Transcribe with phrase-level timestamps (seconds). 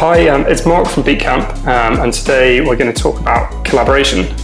[0.00, 4.34] Hi, um, it's Mark from Beatcamp, um, and today we're going to talk about collaboration.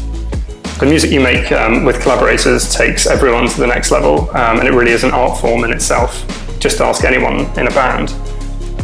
[0.78, 4.68] The music you make um, with collaborators takes everyone to the next level, um, and
[4.68, 6.26] it really is an art form in itself.
[6.60, 8.14] Just ask anyone in a band.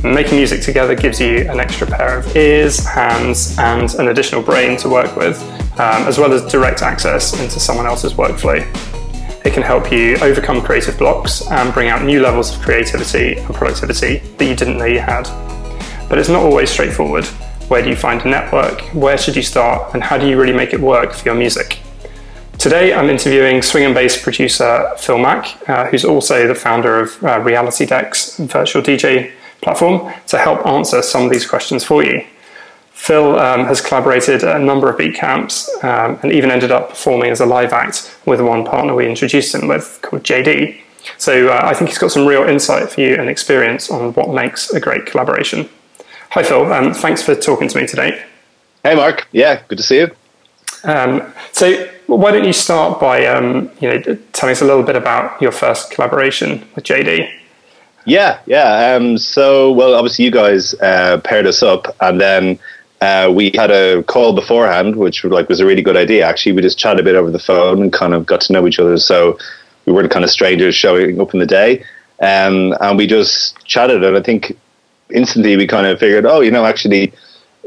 [0.03, 4.79] Making music together gives you an extra pair of ears, hands, and an additional brain
[4.79, 5.43] to work with,
[5.79, 8.61] um, as well as direct access into someone else's workflow.
[9.45, 13.55] It can help you overcome creative blocks and bring out new levels of creativity and
[13.55, 15.29] productivity that you didn't know you had.
[16.13, 17.25] But it's not always straightforward.
[17.69, 18.83] Where do you find a network?
[18.93, 19.95] Where should you start?
[19.95, 21.79] And how do you really make it work for your music?
[22.59, 27.25] Today, I'm interviewing swing and bass producer Phil Mack, uh, who's also the founder of
[27.25, 32.27] uh, Reality Decks virtual DJ platform to help answer some of these questions for you.
[32.91, 36.91] Phil um, has collaborated at a number of beat camps um, and even ended up
[36.91, 40.79] performing as a live act with one partner we introduced him with called JD.
[41.17, 44.29] So uh, I think he's got some real insight for you and experience on what
[44.29, 45.71] makes a great collaboration.
[46.35, 46.73] Hi, Phil.
[46.73, 48.25] Um, thanks for talking to me today.
[48.83, 49.29] Hey, Mark.
[49.33, 50.11] Yeah, good to see you.
[50.83, 54.01] Um, so why don't you start by um, you know
[54.33, 57.31] telling us a little bit about your first collaboration with JD?
[58.07, 58.95] Yeah, yeah.
[58.97, 62.59] Um, so, well, obviously, you guys uh, paired us up, and then
[63.03, 66.25] uh, we had a call beforehand, which like was a really good idea.
[66.25, 68.67] Actually, we just chatted a bit over the phone and kind of got to know
[68.67, 68.97] each other.
[68.97, 69.39] So
[69.85, 71.85] we weren't kind of strangers showing up in the day,
[72.21, 74.03] um, and we just chatted.
[74.03, 74.57] And I think
[75.13, 77.13] instantly we kind of figured, oh, you know, actually.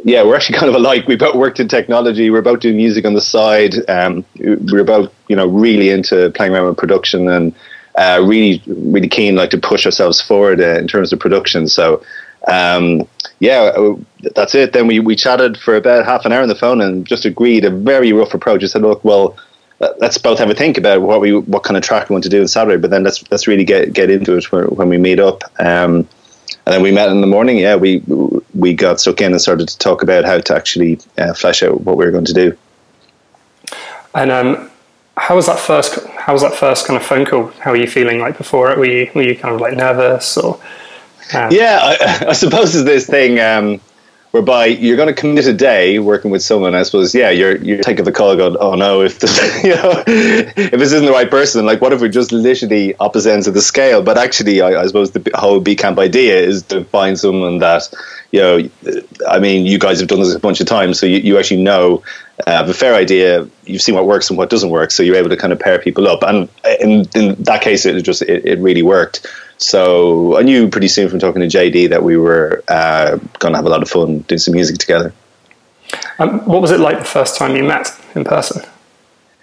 [0.04, 1.08] Yeah, we're actually kind of alike.
[1.08, 2.30] We both worked in technology.
[2.30, 3.74] We're both doing music on the side.
[3.90, 7.56] Um, we're both, you know, really into playing around with production and
[7.96, 11.68] uh, really, really keen like to push ourselves forward uh, in terms of production.
[11.68, 12.04] So,
[12.48, 13.08] um,
[13.40, 13.96] yeah, uh,
[14.36, 14.74] that's it.
[14.74, 17.66] Then we, we chatted for about half an hour on the phone and just agreed
[17.66, 18.64] a very rough approach.
[18.64, 19.38] I said, look, well,
[19.80, 22.30] let's both have a think about what we what kind of track we want to
[22.30, 25.20] do on Saturday, but then let's let's really get get into it when we meet
[25.20, 25.44] up.
[25.60, 26.08] Um,
[26.66, 27.58] and then we met in the morning.
[27.58, 28.02] Yeah, we
[28.54, 31.82] we got stuck in and started to talk about how to actually uh, flesh out
[31.82, 32.58] what we were going to do.
[34.16, 34.72] And um,
[35.18, 36.04] how was that first?
[36.18, 37.48] How was that first kind of phone call?
[37.60, 38.78] How were you feeling like before it?
[38.78, 40.60] Were you were you kind of like nervous or?
[41.34, 41.52] Um...
[41.52, 43.80] Yeah, I, I, suppose there's this thing um,
[44.36, 46.76] whereby you're going to commit a day working with someone.
[46.76, 50.04] I suppose, yeah, you're you're taking the call, going, oh no, if this, you know,
[50.06, 53.54] if this isn't the right person, like what if we're just literally opposite ends of
[53.54, 54.02] the scale?
[54.02, 57.88] But actually, I, I suppose the whole Beat Camp idea is to find someone that
[58.34, 58.70] you know.
[59.26, 61.64] I mean, you guys have done this a bunch of times, so you, you actually
[61.64, 62.04] know
[62.46, 63.48] uh, have a fair idea.
[63.64, 65.80] You've seen what works and what doesn't work, so you're able to kind of pair
[65.80, 66.24] people up.
[66.24, 66.50] And
[66.82, 69.26] in, in that case, it just it, it really worked.
[69.58, 73.58] So I knew pretty soon from talking to JD that we were uh, going to
[73.58, 75.14] have a lot of fun doing some music together.
[76.20, 78.64] Um, what was it like the first time you met in person?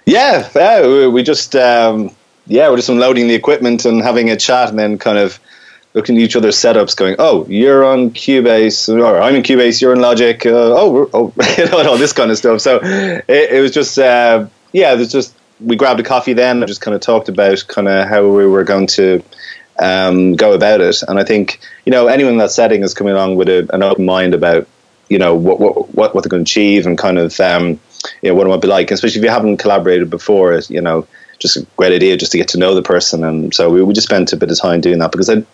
[0.06, 2.14] Yeah, yeah we just um,
[2.46, 5.38] yeah we're just unloading the equipment and having a chat, and then kind of
[5.94, 9.92] looking at each other's setups, going, "Oh, you're on Cubase, or I'm in Cubase, you're
[9.92, 10.44] in Logic.
[10.44, 13.98] Uh, oh, oh, you know, all this kind of stuff." So it, it was just
[13.98, 17.64] uh, yeah, there's just we grabbed a coffee then and just kind of talked about
[17.68, 19.22] kind of how we were going to
[19.82, 21.02] um, go about it.
[21.02, 23.82] And I think you know anyone in that setting is coming along with a, an
[23.82, 24.66] open mind about
[25.08, 27.80] you know what what what, what they're going to achieve and kind of um,
[28.22, 30.58] you know what it might be like, especially if you haven't collaborated before.
[30.68, 31.06] You know,
[31.38, 33.24] just a great idea just to get to know the person.
[33.24, 35.44] And so we, we just spent a bit of time doing that because I.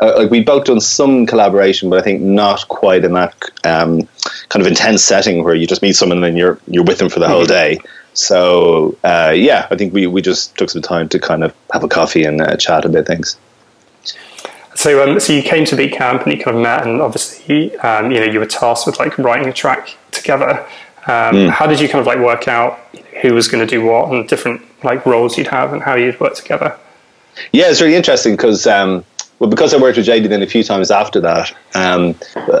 [0.00, 4.08] Uh, like we both done some collaboration, but I think not quite in that um,
[4.48, 7.18] kind of intense setting where you just meet someone and you're you're with them for
[7.18, 7.78] the whole mm-hmm.
[7.78, 7.80] day.
[8.12, 11.82] So uh, yeah, I think we, we just took some time to kind of have
[11.82, 13.36] a coffee and uh, chat about things.
[14.78, 17.76] So, um, so you came to Beat Camp and you kind of met, and obviously,
[17.78, 20.60] um, you know, you were tasked with like writing a track together.
[21.08, 21.50] Um, mm.
[21.50, 22.78] How did you kind of like work out
[23.20, 26.20] who was going to do what and different like roles you'd have and how you'd
[26.20, 26.78] work together?
[27.50, 29.04] Yeah, it's really interesting because, um,
[29.40, 32.14] well, because I worked with JD then a few times after that, um,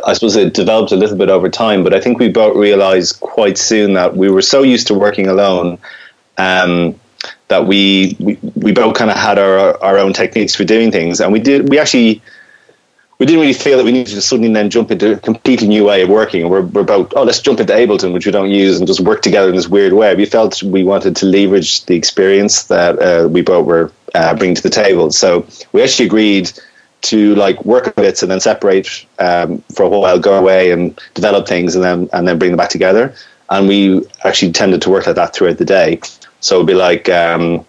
[0.04, 1.84] I suppose it developed a little bit over time.
[1.84, 5.28] But I think we both realized quite soon that we were so used to working
[5.28, 5.78] alone.
[6.36, 6.98] Um,
[7.48, 11.20] that we, we, we both kind of had our, our own techniques for doing things.
[11.20, 12.22] And we did, we actually,
[13.18, 15.84] we didn't really feel that we needed to suddenly then jump into a completely new
[15.84, 16.48] way of working.
[16.48, 19.22] We're, we're about, oh, let's jump into Ableton, which we don't use, and just work
[19.22, 20.14] together in this weird way.
[20.14, 24.54] We felt we wanted to leverage the experience that uh, we both were uh, bringing
[24.54, 25.10] to the table.
[25.10, 26.52] So we actually agreed
[27.00, 31.00] to like work on bits and then separate um, for a while, go away and
[31.14, 33.14] develop things, and then and then bring them back together.
[33.50, 36.00] And we actually tended to work like that throughout the day.
[36.40, 37.64] So it'd be like um,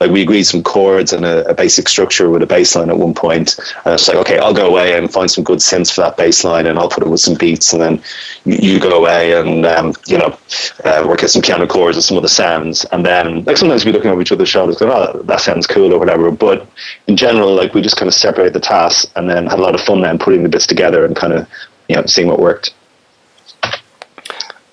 [0.00, 2.98] like we agreed some chords and a, a, basic structure with a bass line at
[2.98, 3.58] one point.
[3.84, 6.44] And it's like, okay, I'll go away and find some good synths for that bass
[6.44, 7.72] line and I'll put it with some beats.
[7.72, 8.02] And then
[8.44, 10.38] you, you go away and, um, you know,
[10.84, 12.84] uh, work at some piano chords and some other sounds.
[12.92, 15.92] And then, like, sometimes we looking over each other's shoulders going, oh, that sounds cool
[15.92, 16.30] or whatever.
[16.30, 16.68] But
[17.08, 19.74] in general, like, we just kind of separate the tasks and then had a lot
[19.74, 21.48] of fun then putting the bits together and kind of
[21.88, 22.72] you know seeing what worked.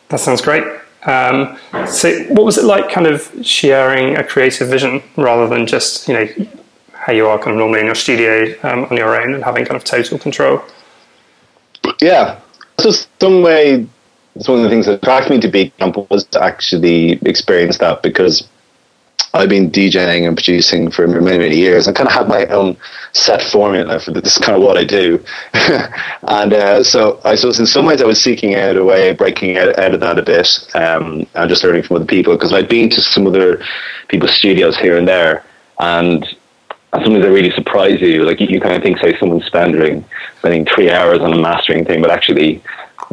[0.10, 0.64] That sounds great.
[1.06, 1.58] Um,
[1.88, 6.14] so, what was it like, kind of sharing a creative vision rather than just you
[6.14, 6.28] know
[6.94, 9.66] how you are kind of normally in your studio um, on your own and having
[9.66, 10.64] kind of total control?
[12.02, 12.40] Yeah,
[12.80, 13.88] so some way,
[14.36, 17.78] it's one of the things that attracted me to Beat Camp was to actually experience
[17.78, 18.48] that because
[19.36, 21.90] I've been DJing and producing for many, many years.
[21.90, 22.78] I kind of have my own
[23.12, 25.24] set formula for this is kind of what I do.
[25.54, 29.18] and uh, so I suppose in some ways I was seeking out a way of
[29.18, 32.54] breaking out, out of that a bit um, and just learning from other people because
[32.54, 33.62] I'd been to some other
[34.08, 35.44] people's studios here and there
[35.80, 36.26] and
[36.94, 38.24] something that really surprise you.
[38.24, 40.06] Like you, you kind of think, say, someone's spending
[40.40, 42.64] spending three hours on a mastering thing, but actually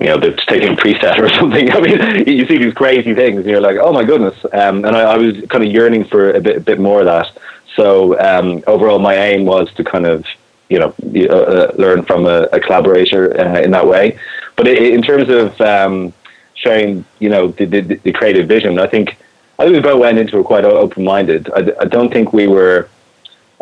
[0.03, 1.71] you know, they're taking preset or something.
[1.71, 4.37] I mean, you see these crazy things, and you're like, oh my goodness.
[4.53, 7.07] Um, and I, I, was kind of yearning for a bit, a bit more of
[7.07, 7.31] that.
[7.77, 10.27] So um, overall, my aim was to kind of,
[10.69, 14.19] you know, uh, uh, learn from a, a collaborator uh, in that way.
[14.57, 16.13] But in terms of um,
[16.55, 19.17] sharing, you know, the, the, the, creative vision, I think
[19.59, 21.49] I think we both went into it quite open minded.
[21.55, 22.89] I, I don't think we were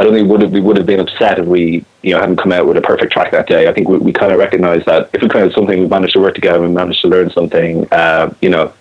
[0.01, 2.21] I don't think we would have, we would have been upset if we you know
[2.21, 3.69] hadn't come out with a perfect track that day.
[3.69, 6.15] I think we, we kind of recognise that if we kind of something we managed
[6.15, 7.87] to work together, we managed to learn something.
[7.93, 8.73] Uh, you know,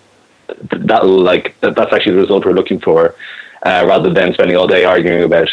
[0.72, 3.14] that like that, that's actually the result we're looking for,
[3.64, 5.50] uh, rather than spending all day arguing about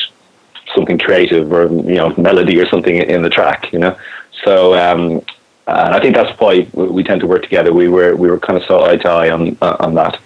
[0.74, 3.72] something creative or you know melody or something in the track.
[3.74, 3.98] You know,
[4.46, 4.74] so.
[4.74, 5.22] Um,
[5.70, 7.74] and I think that's why we tend to work together.
[7.74, 10.18] We were we were kind of so eye to eye on on that.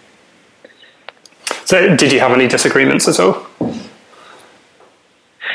[1.65, 3.47] So, did you have any disagreements at all?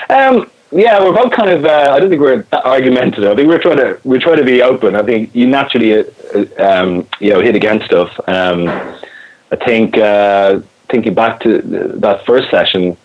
[0.09, 1.65] Um, yeah, we're both kind of.
[1.65, 3.31] Uh, I don't think we're that argumentative.
[3.31, 4.97] I think we're trying to we're trying to be open.
[4.97, 6.05] I think you naturally, uh,
[6.59, 8.11] um, you know, hit against stuff.
[8.29, 10.61] Um, I think uh,
[10.91, 12.97] thinking back to that first session,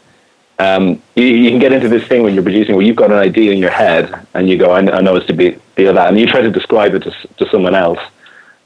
[0.60, 3.18] um, you, you, can get into this thing when you're producing where you've got an
[3.18, 6.08] idea in your head and you go, I, I know it's to be, be that,
[6.08, 8.00] and you try to describe it to, to someone else,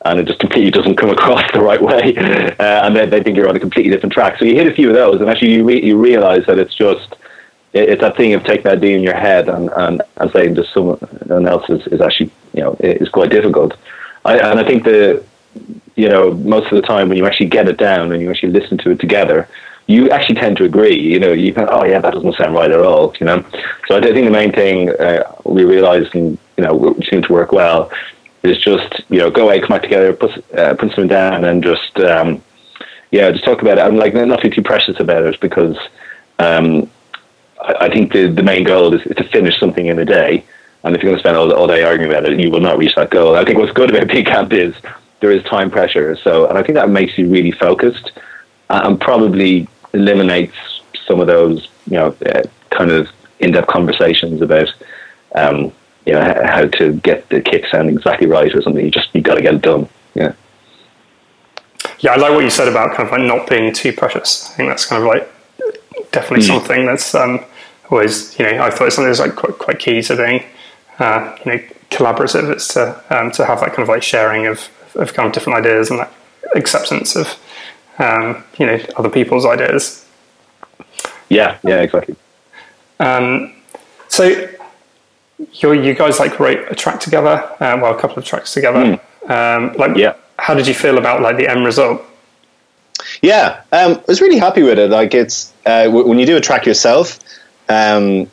[0.04, 3.38] and it just completely doesn't come across the right way, uh, and they, they think
[3.38, 4.38] you're on a completely different track.
[4.40, 6.76] So you hit a few of those, and actually you re- you realize that it's
[6.76, 7.16] just
[7.75, 10.66] it's that thing of taking that idea in your head and, and, and saying to
[10.68, 13.75] someone else is, is actually, you know, is quite difficult.
[14.24, 15.24] I, and I think the,
[15.95, 18.54] you know, most of the time when you actually get it down and you actually
[18.54, 19.48] listen to it together,
[19.88, 21.00] you actually tend to agree.
[21.00, 23.13] You know, you can, oh yeah, that doesn't sound right at all.
[23.19, 23.45] You know,
[23.88, 27.51] so I think the main thing uh, we realised, and you know, seemed to work
[27.51, 27.92] well,
[28.42, 31.63] is just you know, go away, come back together, put uh, put something down, and
[31.63, 32.42] just um,
[33.12, 33.81] yeah, just talk about it.
[33.81, 35.77] I'm like not be too precious about it because
[36.39, 36.89] um,
[37.82, 40.44] I think the, the main goal is, to finish something in a day.
[40.84, 42.78] And if you're going to spend all, all day arguing about it, you will not
[42.78, 43.36] reach that goal.
[43.36, 44.76] I think what's good about Beat Camp is
[45.20, 46.16] there is time pressure.
[46.18, 48.12] So, and I think that makes you really focused
[48.70, 50.56] and probably eliminates
[51.08, 53.10] some of those, you know, uh, kind of
[53.40, 54.72] in-depth conversations about,
[55.34, 55.72] um,
[56.06, 58.84] you know, how to get the kick sound exactly right or something.
[58.84, 59.90] You just you got to get it done.
[60.14, 60.34] Yeah.
[62.00, 64.50] Yeah, I like what you said about kind of like not being too precious.
[64.52, 66.48] I think that's kind of like definitely mm.
[66.48, 67.44] something that's um,
[67.90, 70.44] always, you know, I thought something that's like quite, quite key to being,
[71.00, 72.52] uh, you know, collaborative.
[72.52, 75.60] It's to um, to have that kind of like sharing of of kind of different
[75.60, 76.14] ideas and that
[76.56, 77.38] acceptance of,
[78.00, 80.06] um, you know, other people's ideas.
[81.30, 82.16] Yeah, yeah, exactly.
[83.00, 83.54] Um,
[84.08, 84.48] so
[85.54, 89.00] you you guys like wrote a track together, uh, well, a couple of tracks together.
[89.27, 89.77] Mm.
[89.77, 90.15] like, yeah.
[90.38, 92.01] how did you feel about like the end result?
[93.22, 94.89] Yeah, um, I was really happy with it.
[94.89, 97.20] Like it's uh, w- when you do a track yourself,
[97.69, 98.29] um,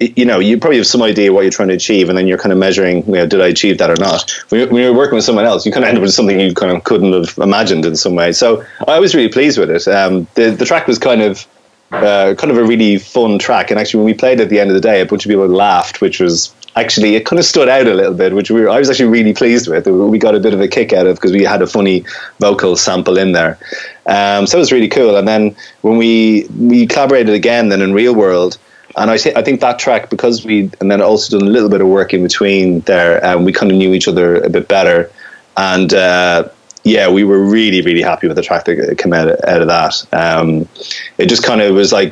[0.00, 2.38] you know, you probably have some idea what you're trying to achieve, and then you're
[2.38, 4.30] kind of measuring, you know, did I achieve that or not?
[4.48, 6.74] When you're, working with someone else, you kind of end up with something you kind
[6.74, 8.32] of couldn't have imagined in some way.
[8.32, 9.86] So I was really pleased with it.
[9.86, 11.46] Um, the the track was kind of
[11.90, 14.70] uh, kind of a really fun track, and actually, when we played at the end
[14.70, 17.68] of the day, a bunch of people laughed, which was actually it kind of stood
[17.68, 19.86] out a little bit, which we were, I was actually really pleased with.
[19.86, 22.04] We got a bit of a kick out of because we had a funny
[22.38, 23.58] vocal sample in there,
[24.06, 25.16] um, so it was really cool.
[25.16, 28.58] And then when we we collaborated again, then in Real World.
[28.96, 31.68] And I, th- I think that track because we and then also done a little
[31.68, 34.66] bit of work in between there, um, we kind of knew each other a bit
[34.66, 35.08] better,
[35.56, 36.48] and uh,
[36.82, 39.94] yeah, we were really really happy with the track that came out out of that.
[40.12, 40.68] Um,
[41.18, 42.10] it just kind of was like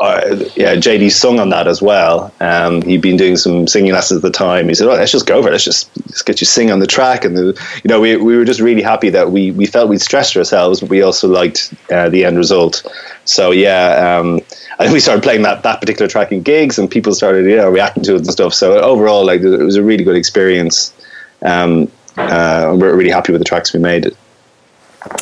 [0.00, 2.32] uh, yeah, JD sung on that as well.
[2.40, 4.68] Um, he'd been doing some singing lessons at the time.
[4.68, 5.48] He said, "Oh, let's just go over.
[5.48, 5.52] It.
[5.52, 8.34] Let's just let's get you sing on the track." And the, you know, we we
[8.34, 11.74] were just really happy that we we felt we'd stressed ourselves, but we also liked
[11.92, 12.82] uh, the end result.
[13.26, 14.40] So yeah, um,
[14.78, 17.68] and we started playing that that particular track in gigs, and people started you know
[17.68, 18.54] reacting to it and stuff.
[18.54, 20.94] So overall, like it was a really good experience.
[21.42, 24.16] Um, uh, we're really happy with the tracks we made.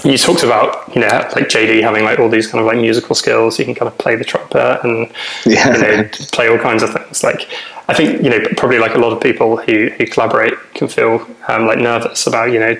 [0.04, 3.14] You talked about you know like JD having like all these kind of like musical
[3.14, 3.58] skills.
[3.58, 5.10] You can kind of play the trumpet and
[5.46, 5.74] yeah.
[5.74, 7.22] you know play all kinds of things.
[7.22, 7.48] Like
[7.88, 11.26] I think you know probably like a lot of people who who collaborate can feel
[11.48, 12.76] um, like nervous about you know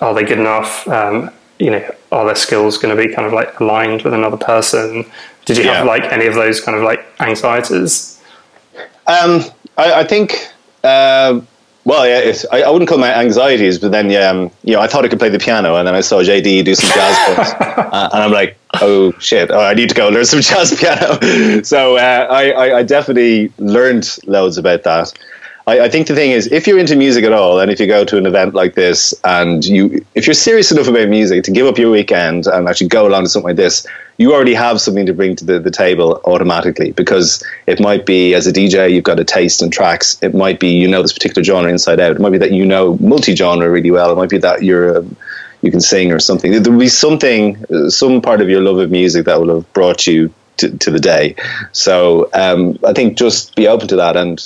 [0.00, 0.86] are they good enough?
[0.88, 4.36] Um, you know, are their skills going to be kind of like aligned with another
[4.36, 5.04] person?
[5.44, 5.78] Did you yeah.
[5.78, 8.20] have like any of those kind of like anxieties?
[9.06, 9.44] Um,
[9.76, 10.48] I, I think.
[10.82, 11.42] Uh,
[11.84, 14.86] well, yeah, I, I, wouldn't call my anxieties, but then, yeah, um, you know, I
[14.86, 18.10] thought I could play the piano, and then I saw JD do some jazz uh,
[18.12, 21.64] and I'm like, oh shit, oh, I need to go learn some jazz piano.
[21.64, 25.12] so uh, I, I, I, definitely learned loads about that.
[25.66, 27.86] I, I, think the thing is, if you're into music at all, and if you
[27.86, 31.50] go to an event like this, and you, if you're serious enough about music to
[31.50, 33.86] give up your weekend and actually go along to something like this,
[34.20, 36.92] you already have something to bring to the, the table automatically.
[36.92, 40.22] Because it might be as a DJ, you've got a taste in tracks.
[40.22, 42.12] It might be you know this particular genre inside out.
[42.12, 44.12] It might be that you know multi-genre really well.
[44.12, 45.16] It might be that you're um,
[45.62, 46.52] you can sing or something.
[46.52, 50.06] There will be something, some part of your love of music that will have brought
[50.06, 51.34] you to, to the day.
[51.72, 54.40] So um, I think just be open to that and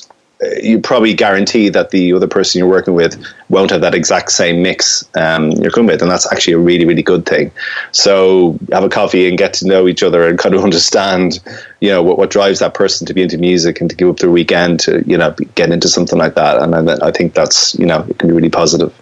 [0.63, 4.63] you probably guarantee that the other person you're working with won't have that exact same
[4.63, 7.51] mix um, you're coming with, and that's actually a really, really good thing.
[7.93, 11.41] So have a coffee and get to know each other and kind of understand,
[11.81, 14.19] you know, what, what drives that person to be into music and to give up
[14.19, 16.61] their weekend to, you know, get into something like that.
[16.61, 18.93] And I think that's, you know, it can be really positive.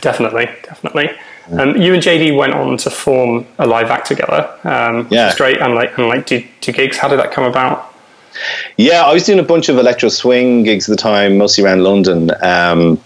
[0.00, 1.10] Definitely, definitely.
[1.52, 4.50] Um, you and JD went on to form a live act together.
[4.64, 5.60] Um, yeah, great.
[5.60, 6.98] And like, and like, do, do gigs.
[6.98, 7.93] How did that come about?
[8.76, 11.82] Yeah, I was doing a bunch of electro swing gigs at the time, mostly around
[11.82, 12.30] London.
[12.42, 13.00] Um,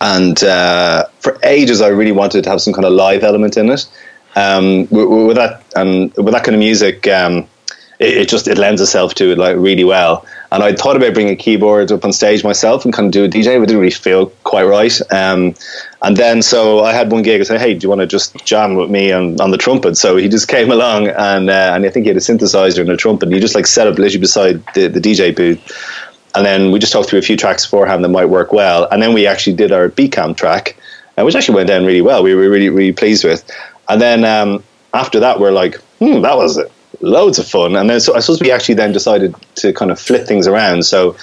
[0.00, 3.70] and uh, for ages, I really wanted to have some kind of live element in
[3.70, 3.86] it.
[4.36, 7.48] Um, with, with, that and with that kind of music, um,
[7.98, 10.24] it, it, just it lends itself to it like really well.
[10.50, 13.24] And I thought about bringing a keyboard up on stage myself and kind of do
[13.24, 14.98] a DJ, but it didn't really feel quite right.
[15.12, 15.54] Um,
[16.00, 17.40] and then so I had one gig.
[17.40, 19.96] I said, "Hey, do you want to just jam with me on, on the trumpet?"
[19.98, 22.90] So he just came along, and uh, and I think he had a synthesizer and
[22.90, 23.26] a trumpet.
[23.26, 25.60] And he just like set up literally beside the, the DJ booth.
[26.34, 28.86] And then we just talked through a few tracks beforehand that might work well.
[28.90, 30.76] And then we actually did our beat camp track,
[31.16, 32.22] uh, which actually went down really well.
[32.22, 33.44] We were really really pleased with.
[33.88, 34.62] And then um,
[34.94, 37.76] after that, we're like, "Hmm, that was it." Loads of fun.
[37.76, 40.84] And then so I suppose we actually then decided to kind of flip things around.
[40.84, 41.16] So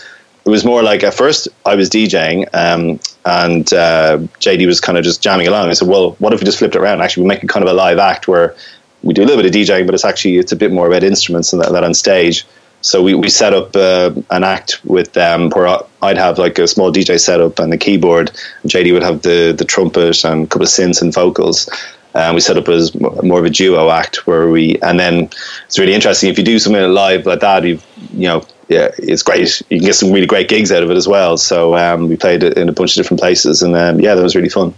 [0.46, 4.98] it was more like at first I was DJing um, and uh, JD was kind
[4.98, 5.70] of just jamming along.
[5.70, 7.01] I said, well, what if we just flipped it around?
[7.01, 8.55] Actually, we make it kind of a live act where
[9.03, 11.03] we do a little bit of DJing, but it's actually it's a bit more about
[11.03, 12.46] instruments and that, that on stage.
[12.82, 16.67] So we, we set up uh, an act with them where I'd have like a
[16.67, 18.29] small DJ setup and a keyboard.
[18.62, 21.67] And JD would have the the trumpet and a couple of synths and vocals.
[22.16, 25.30] Um, we set up as more of a duo act where we, and then
[25.66, 27.66] it's really interesting if you do something live like that.
[27.66, 27.80] You
[28.14, 29.62] you know, yeah, it's great.
[29.70, 31.38] You can get some really great gigs out of it as well.
[31.38, 34.24] So um, we played it in a bunch of different places, and um, yeah, that
[34.24, 34.74] was really fun.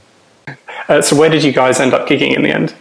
[0.89, 2.73] Uh, so where did you guys end up gigging in the end?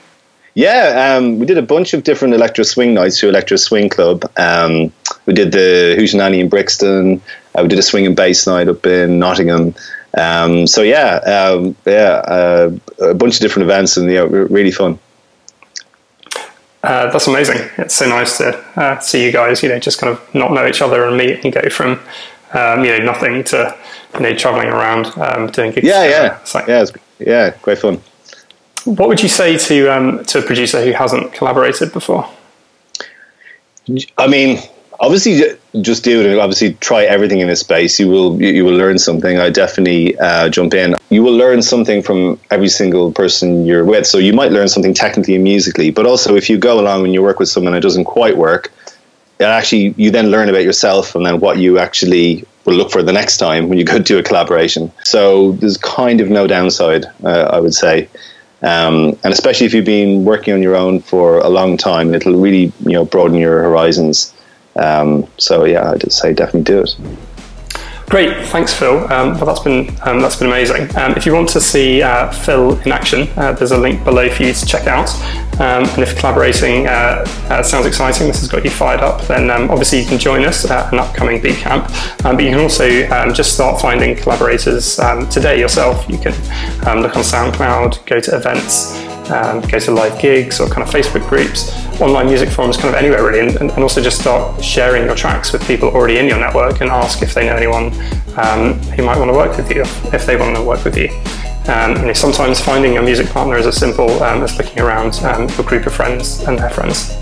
[0.54, 4.24] Yeah, um, we did a bunch of different electro swing nights through Electro Swing Club.
[4.38, 4.90] Um,
[5.26, 7.20] we did the Hootenanny in Brixton.
[7.54, 9.74] Uh, we did a swing and bass night up in Nottingham.
[10.16, 12.70] Um, so yeah, um, yeah, uh,
[13.00, 14.98] a bunch of different events and yeah, really fun.
[16.82, 17.58] Uh, that's amazing.
[17.78, 20.66] It's so nice to uh, see you guys, you know, just kind of not know
[20.66, 22.00] each other and meet and go from,
[22.52, 23.76] um, you know, nothing to,
[24.14, 25.86] you know, traveling around um, doing gigs.
[25.86, 28.00] Yeah, yeah, it's like, yeah, it's, yeah, great fun.
[28.84, 32.30] What would you say to um, to a producer who hasn't collaborated before?
[34.16, 34.60] I mean,
[35.00, 35.42] obviously
[35.80, 36.26] just do it.
[36.26, 37.98] And obviously try everything in this space.
[37.98, 39.38] You will you, will learn something.
[39.38, 40.96] I definitely uh, jump in.
[41.10, 44.06] You will learn something from every single person you're with.
[44.06, 47.14] So you might learn something technically and musically but also if you go along and
[47.14, 48.72] you work with someone that doesn't quite work
[49.38, 53.02] it actually you then learn about yourself and then what you actually will look for
[53.02, 54.90] the next time when you go do a collaboration.
[55.04, 58.08] So there's kind of no downside uh, i would say.
[58.62, 62.40] Um, and especially if you've been working on your own for a long time it'll
[62.40, 64.32] really you know broaden your horizons
[64.78, 66.96] um, so yeah, I'd say definitely do it.
[68.08, 68.98] Great, thanks, Phil.
[69.12, 70.96] Um, well, that's been um, that's been amazing.
[70.96, 74.30] Um, if you want to see uh, Phil in action, uh, there's a link below
[74.30, 75.12] for you to check out.
[75.58, 79.50] Um, and if collaborating uh, uh, sounds exciting, this has got you fired up, then
[79.50, 81.84] um, obviously you can join us at an upcoming Beat Camp.
[82.24, 82.88] Um, but you can also
[83.32, 84.96] just start finding collaborators
[85.30, 86.08] today yourself.
[86.08, 86.32] You can
[87.02, 91.70] look on SoundCloud, go to events go to live gigs or kind of Facebook groups,
[92.00, 95.52] online music forums, kind of anywhere really, and, and also just start sharing your tracks
[95.52, 97.86] with people already in your network and ask if they know anyone
[98.36, 101.08] um, who might want to work with you, if they want to work with you.
[101.68, 105.14] Um, you know, sometimes finding a music partner is as simple um, as looking around
[105.24, 107.16] um, your group of friends and their friends.